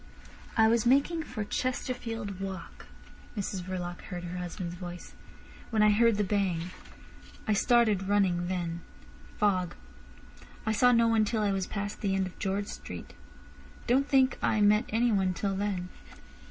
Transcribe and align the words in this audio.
"I 0.57 0.67
was 0.67 0.87
making 0.87 1.21
for 1.21 1.43
Chesterfield 1.43 2.39
Walk," 2.39 2.87
Mrs 3.37 3.61
Verloc 3.61 4.01
heard 4.01 4.23
her 4.23 4.39
husband's 4.39 4.73
voice, 4.73 5.13
"when 5.69 5.83
I 5.83 5.91
heard 5.91 6.15
the 6.17 6.23
bang. 6.23 6.71
I 7.47 7.53
started 7.53 8.07
running 8.07 8.47
then. 8.47 8.81
Fog. 9.37 9.75
I 10.65 10.71
saw 10.71 10.91
no 10.91 11.07
one 11.07 11.23
till 11.23 11.43
I 11.43 11.51
was 11.51 11.67
past 11.67 12.01
the 12.01 12.15
end 12.15 12.25
of 12.25 12.39
George 12.39 12.65
Street. 12.65 13.13
Don't 13.85 14.09
think 14.09 14.39
I 14.41 14.59
met 14.59 14.85
anyone 14.89 15.35
till 15.35 15.55
then." 15.55 15.89